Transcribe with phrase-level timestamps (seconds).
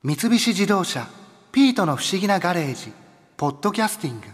[0.00, 1.08] 三菱自動車
[1.50, 2.92] 「ピートの不思議なガレージ」
[3.36, 4.26] 「ポッドキャスティング」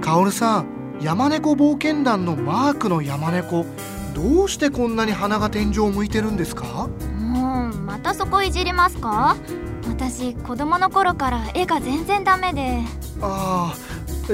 [0.00, 0.66] カオルさん
[1.02, 3.66] 山猫冒険団のマークの山猫
[4.14, 6.88] どうしてこんなに鼻が天井を向いてるんですか？
[7.18, 9.36] もうまたそこいじりますか？
[9.86, 12.80] 私子供の頃から絵が全然ダメで。
[13.20, 13.76] ああ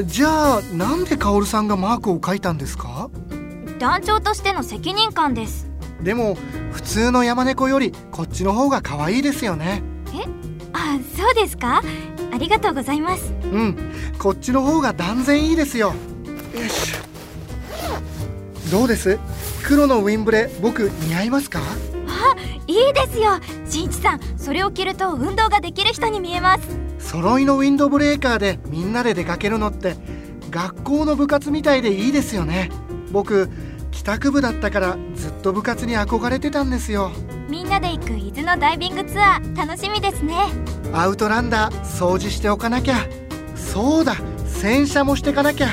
[0.06, 3.11] じゃあなんでカオルさんがマークを描いたんですか？
[3.83, 5.68] 団長としての責任感です。
[6.04, 6.36] でも
[6.71, 9.82] 普通の山猫よりこっちの方が可愛いですよね。
[10.14, 10.23] え？
[10.73, 11.82] あそうですか？
[12.32, 13.35] ありがとうございます。
[13.43, 13.93] うん。
[14.21, 15.89] こっちの方が断然いいですよ。
[15.89, 16.95] よし。
[18.71, 19.18] どうです？
[19.64, 21.59] 黒のウィンブレ僕似合いますか？
[22.07, 22.37] あ
[22.68, 23.32] いいですよ。
[23.68, 26.68] しんいちさんそれを着ると運動ができる人に見えます。
[27.01, 29.96] 揃いのウィンドブレーカーでみんなで出かけるのって
[30.53, 32.70] 学校の部活みたいでいいですよね。
[33.11, 33.51] 僕
[33.92, 37.12] 帰宅部だったからずっと部活に憧れてたんですよ。
[37.48, 40.34] みんなで行く伊豆のダイビングツアー楽しみですね。
[40.93, 42.97] アウトランダー掃除しておかなきゃ。
[43.55, 45.69] そうだ洗車もしてかなきゃ。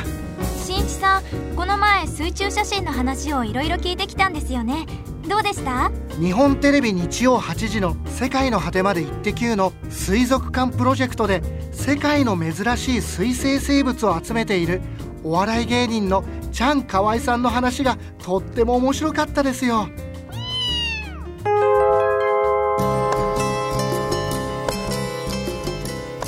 [0.64, 1.24] しんいちさん
[1.56, 4.86] この前水中写真の話をいろいろ聞いてきたんですよね。
[5.28, 5.92] どうでした？
[6.20, 14.82] 日本テレビ日曜8時の「世界の果てまでイッテ Q!」の水族館プロジェクトで世界の珍しい水生生物を集めている
[15.24, 16.24] お笑い芸人の
[16.60, 19.88] チャン河合さんの話がとっても面白かったですよ。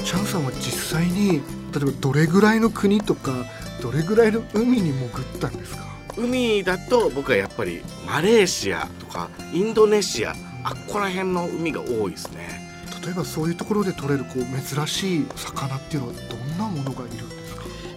[0.06, 1.42] チャンさんは実際に
[1.74, 3.44] 例えばどれぐらいの国とか
[3.82, 5.10] どれぐらいの海に潜っ
[5.42, 5.84] たんですか？
[6.16, 12.72] 海だと僕はやっぱりマレーシアとかインドネシアあっこら辺の海が多いですね。
[13.04, 17.41] 例えばそういうところで取れるこう珍しい魚っていうのはどんなものがいるんですか？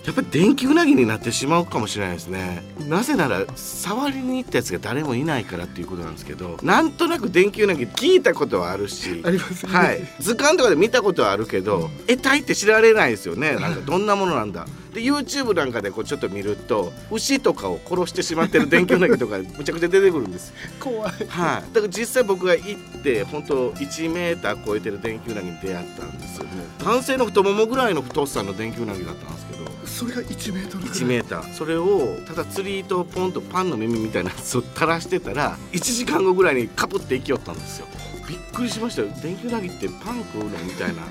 [0.05, 2.63] やっぱり電気うなぎになってしまうかもしれないですね。
[2.89, 9.73] なぜなら触りに行ったやつが誰もいないからっていうことなんですけどなんとなく電気うなぎ聞いたことはあるしありますね。
[9.73, 13.57] はい、図鑑とかで見たことはあるけど得体って知られないですよね。
[13.57, 14.67] なんかどんなものなんだ。
[14.93, 20.53] で YouTube なんかでこうちょっと見ると牛とかを殺してしまってる電気うなぎとか むちゃくちゃ出てくるんです。
[20.79, 21.13] 怖い。
[21.29, 26.51] はい、だから実際僕が行って本当1メーター超えてる電気うなぎに出会ったんですよも
[26.81, 29.54] う男性の太ももぐらいの太さの電気うなぎだったんですけど
[29.95, 30.99] それが1メートルぐらい。
[30.99, 31.55] 1メーター。
[31.55, 37.87] それをただ釣り糸をポンとパンの耳みたいなやつを垂らしてたら1時間後ぐらいにカプって行きよったんですよ。
[38.29, 39.09] びっくりしましたよ。
[39.23, 41.03] 電気うなぎってパン食うのみたいな。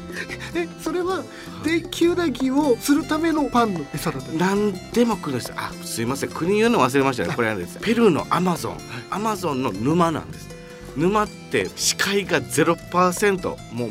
[0.55, 1.23] えそれは
[1.63, 5.53] 電気うなぎをするためのパンの餌だったんです何でも来るんです。
[5.55, 6.29] あすいません。
[6.31, 8.77] 国言うの忘れましたねこれなんですペルーのアマゾン。
[9.11, 10.49] アマゾンの沼なんです。
[10.97, 13.89] 沼って視界が0%もう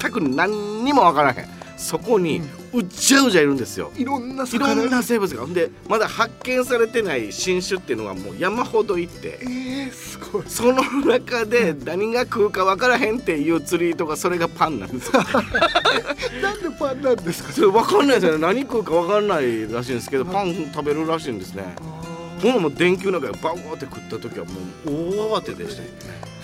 [0.00, 1.48] 全く何にもわからへん。
[1.76, 2.42] そこに
[2.72, 3.90] うっちゃうじゃいるんですよ。
[3.96, 5.40] いろんない魚ろんな生物が。
[5.42, 9.38] ほんでまだ発見されてない新種っていうのがもう山ほどいて。
[9.42, 10.42] えー、すごい。
[10.46, 15.22] その中で何が食うか分からへんっていう釣り糸がそれがパンなんですよ。
[16.42, 17.52] なんでパンなんですか？
[17.52, 18.38] それ分かんないですよね。
[18.38, 21.74] 何食うか分かんないらしいんですけどパン食べるらしいんですね。
[22.42, 24.52] ほんもう電球なんかバーって食った時はも
[24.86, 25.82] う大慌てでした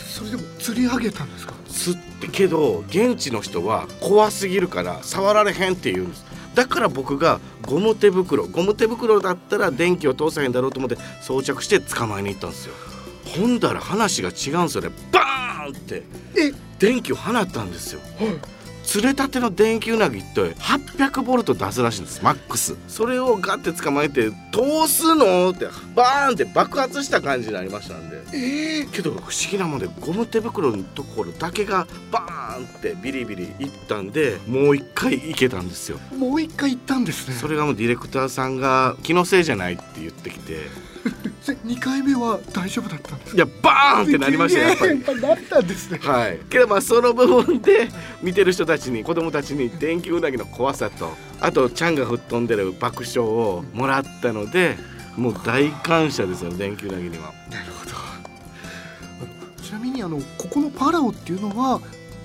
[0.01, 1.55] それでも釣り上げたんですか？
[1.85, 6.25] 釣ってけど現地の人は怖すぎるから触られへんって言うんです。
[6.55, 12.75] だから僕がゴム手袋ゴム手袋だったら電気を通さへんだろうと思って装着して捕まえに行ったんですよ。
[13.37, 14.91] ほんだら話が違うんですよね。
[15.13, 16.03] バーンって。
[16.37, 16.53] え？
[16.79, 18.01] 電気を放ったんですよ。
[18.19, 18.54] はい
[18.85, 22.77] 釣れたての電気うなぎって800ボルト出すらしいんですマックス。
[22.89, 28.23] それをガッて捕まえて「通すの?」ってバーンって爆発した感じになりましたんで。
[28.33, 35.99] えー、けど不思議なもんでゴム手袋のところだけがバーンってビリビリいったんでもう一回いけたんですよ。
[36.17, 37.35] もう一回行ったんですね。
[37.35, 40.69] それがもうディレクターさんが気のせいじゃないって言ってきて
[41.47, 45.21] で二回目は大丈夫だったんですいやバーンってなりましたよやっぱり。
[45.21, 45.99] なったんですね。
[45.99, 47.89] はい、けどまあその部分で
[48.23, 51.11] 見てる人たちに子供たちに電気うなぎの怖さと
[51.41, 54.77] あとちゃんが吹っ飛んでる爆笑をもらったので
[55.17, 57.33] もう大感謝ですよ電気うなぎには。
[57.51, 57.93] なるほど。
[59.63, 61.81] ちなみにあのここのパラオっていうのは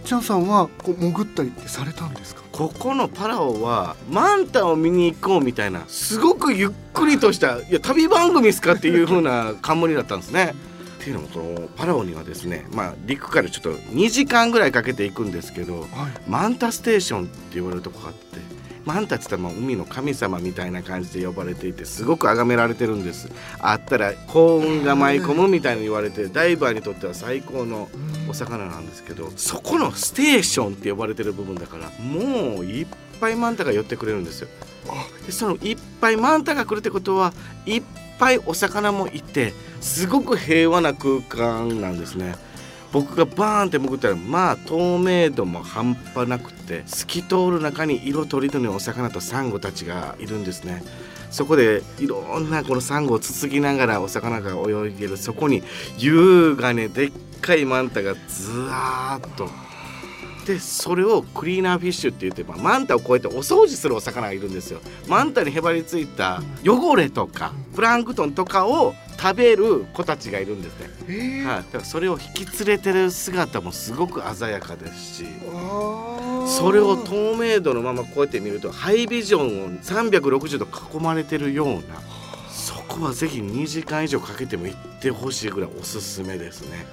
[0.10, 2.42] チャンさんはこう潜ったりってされたんですか？
[2.52, 10.56] ここのパラオはマンタを見に行こうみたいなすごくゆっくりとしたいや旅番組ですかっていう風な冠だったんですね。
[11.00, 15.88] っていうのもこのパラオにはですね、まあ、陸からちょっと2時間ぐらいかけて行くんですけどはい
[16.28, 18.40] マンタステーションって言われるとこがあって
[18.86, 23.30] マンタって言ったら海の神様みたいな感じで呼ばれていてすごく崇められてるんです。
[23.60, 27.90] あったら幸運が舞い込むみたいに言われてダイバーにとっては最高の
[28.30, 32.88] お魚なんですけどそこのステーションって呼ばれてる部分だからもういっ
[33.20, 34.48] ぱいマンタが寄ってくれるんですよ。
[35.26, 37.34] でそのいっぱいマンタが来るってことは
[37.66, 37.84] いっ
[38.18, 42.36] ぱいお魚もいてすごく平和な空間なんですね。
[42.92, 50.84] 僕がバーンって潜ったらまあ透明度も半端なくて透き通る中に色とりどりのお魚とサンゴたちがいるんですね。
[51.30, 55.18] そこでいろんなこのサンゴをつつぎながらお魚が泳いでる。
[55.18, 55.62] そこに
[55.98, 59.48] 優雅ねでっかいマンタがずわーっと。
[60.48, 64.80] でそれをクリーナーフィッシュって言って、まあ、マンタをこうやってお掃除するお魚がいるんですよ。
[65.08, 71.46] マンタにへばりついた汚れとかプランクトンとかを食べる子たちがいるんですね、えー。
[71.46, 75.26] はい、だからそれを引き連れてる姿もすごく鮮やかですし。
[76.48, 81.82] それを透明度のままこうやって見るとハイビジョンを360度囲まれてるような
[82.50, 86.88] そこはぜひ2時間以上かけても行ってほしいぐらいおすすめですね。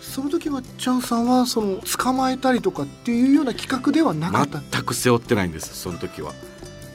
[0.00, 4.60] その時はチャンさんはその捕まえたりとかっていうような企画ではなかった？
[4.70, 6.32] 全く背負ってないんですその時は。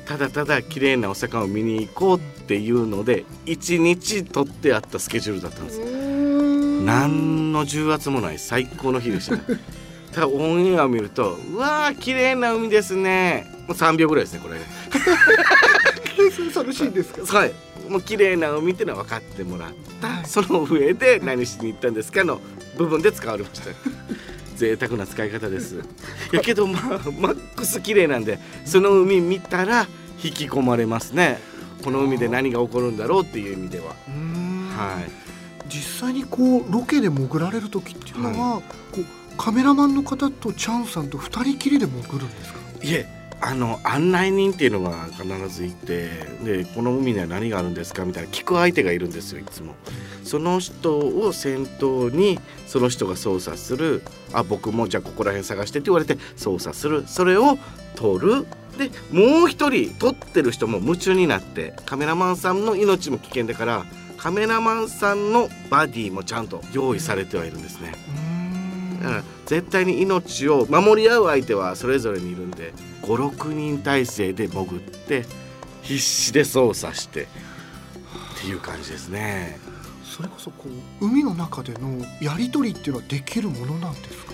[0.05, 5.79] ただただ綺麗なお魚を見に行こうっていうので1日取ってあったスケジュールだったんです
[6.83, 9.43] 何の重圧もない最高の日でしたね。
[10.11, 13.45] ただオンエアを見るとうわー綺麗な海ですね。
[13.67, 14.57] もう3秒ぐらいですねこれ
[16.51, 17.53] 寂しいんですかはい。
[17.87, 19.69] もう綺麗な海っていうのは分かってもらっ
[20.01, 20.25] た、はい。
[20.25, 22.23] その上で何しに行ったんですか？
[22.23, 22.41] の
[22.79, 23.69] 部分で使われました。
[24.55, 25.75] 贅沢な使い方です。
[26.33, 26.83] やけどまあ
[27.19, 29.87] マックス綺麗なんでその海見たら
[30.23, 31.39] 引き込まれますね
[31.83, 33.87] この海で何が起こるんだろうっていう意味では。
[33.87, 35.11] はい。
[35.67, 38.61] 実際にこうロケで潜られる時っていうのは、
[38.91, 42.59] こうカメラマンの方とチャンさんと二人きりで潜るんですか？
[42.81, 43.05] いえ
[43.41, 46.09] あの案内人っていうのが必ずいて
[46.43, 49.75] でこの海には何があるんですかみたいな聞く相手がいるんですよいつも。
[50.23, 54.03] その人を先頭にその人が操作する
[54.33, 57.05] あ僕もじゃあここら辺探してって言われて操作する。
[57.07, 57.57] それを
[57.95, 58.45] 撮る。
[58.77, 63.85] でもう一人撮ってる人も夢中になってカメラマンさんの命も危険だから
[64.17, 67.93] カメラマンさんのバディもちゃんと用意されてはいるんですね。
[68.99, 72.73] だから絶対に命を守り合う相手はそれぞれにいるんで
[73.03, 75.25] 56人体制で潜って
[75.81, 77.25] 必死で操作してっ
[78.41, 79.57] ていう感じですね。
[80.03, 80.65] それこそこ
[81.01, 84.28] う海の中でのやり取りっていうのはできるものなんですか？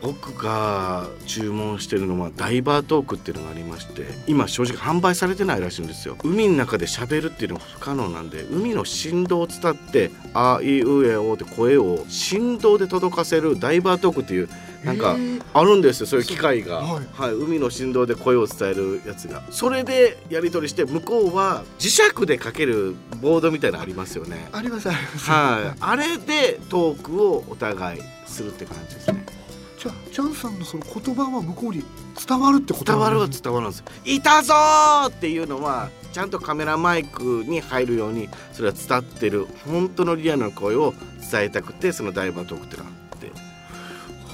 [0.00, 6.16] 僕が注文してるのはダイバートークっていうのがありまして今正直販売されてないらしいんですよ。
[6.22, 14.48] 海の中で喋るっていうのは不可能なんで海の振動を伝って「あいうえお」って声を振動で届かせるダイバートークっていう
[14.84, 15.16] なんか
[15.54, 17.30] あるんですよそういう機械が、ははい。
[17.30, 17.34] い。
[17.42, 19.42] 海の振動で声を伝えるやつが。
[19.50, 24.48] それでやり取りして向こうは磁石でかけるボードみたいなのありますよね。
[24.52, 25.30] ありますあります。
[25.30, 25.78] はい。
[25.80, 29.17] あれでトークをお互いするって感じですね
[29.88, 31.82] じゃあチャンさんのその言葉は向こうに
[32.26, 39.46] 伝わるってこと伝わるはんです伝わるんですよいたぞーっていうのはちゃんとカメラマイクに入るようにそれは伝ってる。
[39.66, 40.94] 本当のリアルな声を
[41.30, 43.26] 伝えたくてそのダイバートークってのがあって。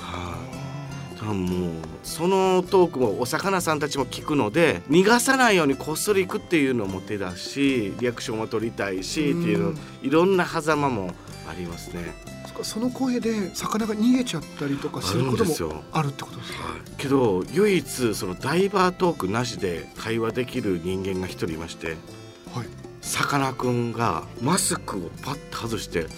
[0.00, 1.70] はいだからもう
[2.02, 11.12] そのトークもお魚さんたちも聞くので逃がさないようにこっそり行くっていうのも手だしリアクションも取りたいしっていういろんな狭間も
[11.48, 12.14] ありますね。
[12.62, 16.58] その声で魚が逃げちゃったりとかすることもあるってことですか？
[16.98, 21.96] けど唯一そのダイバートークなしで会話できる人間が一人いまして
[22.54, 22.66] はい。
[23.00, 26.08] さかなクンがマスクをパッと外して「う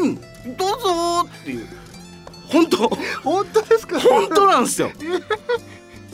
[0.00, 0.14] ーん！
[0.56, 1.66] どうぞ」っていう。
[2.48, 2.88] 本当？
[3.24, 3.98] 本当ですか？
[4.00, 4.92] 本当なんですよ。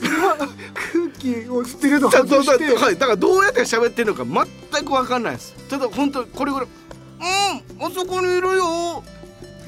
[0.01, 2.73] 空気を吸ってるのをだだ外して。
[2.73, 4.25] だはい、だからどうやって喋ってるのか
[4.71, 5.53] 全く分かんないです。
[5.69, 6.67] ただ本当これぐらい
[7.21, 9.03] 「うんあそこにいるよ」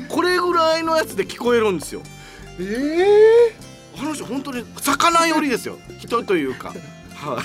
[0.07, 2.01] これぐらいのやつで聞こえるんですよ。
[2.59, 3.55] ええ
[3.97, 5.77] あの人本当に魚寄りですよ。
[5.99, 6.69] 人というか。
[7.13, 7.43] はい。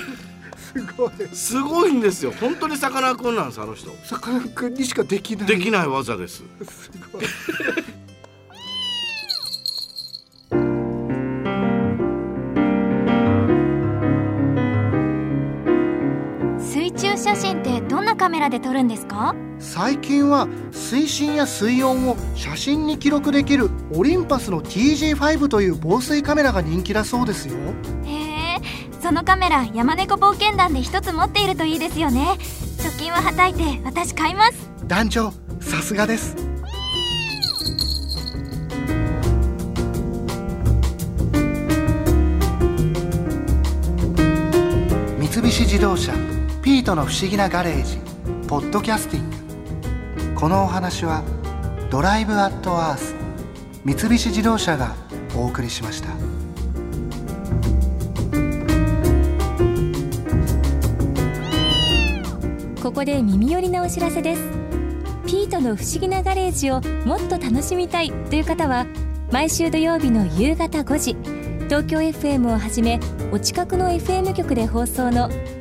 [0.60, 1.10] すごい。
[1.32, 2.32] すごいんですよ。
[2.40, 3.90] 本当にさかなクンなんですあの人。
[4.04, 5.46] さかなクンにしかできない。
[5.46, 6.38] できない技です。
[6.38, 7.24] すごい。
[16.58, 17.69] 水中写真って
[18.00, 19.34] どんなカメラで撮るんですか？
[19.58, 27.54] 最近は水深や水温を写真に記録できるオリンパスの TG5 という防水カメラが人気だそうですよ。
[28.06, 28.60] へえ
[29.02, 32.38] そのカメラ山猫冒険団で一つ持っているといいですよね。
[32.78, 34.54] 貯金ははたいて私買います。
[34.86, 35.30] 団長
[35.60, 36.34] さすがです。
[45.18, 46.14] 三菱自動車
[46.62, 47.96] ピートの不思議なガレージ
[48.46, 49.30] ポッドキャスティン
[50.34, 50.38] グ。
[50.38, 51.22] このお話は
[51.90, 53.14] ドライブアットアース
[53.82, 54.94] 三菱自動車が
[55.34, 56.10] お送りしました。
[62.82, 64.42] ここで耳寄りなお知らせです。
[65.26, 68.84] ピートの不思議なガレージをもっと楽しみたいという方は
[69.32, 71.16] 毎週土曜日の夕方5時
[71.68, 73.00] 東京 FM をはじめ
[73.32, 75.30] お近くの FM 局で放送の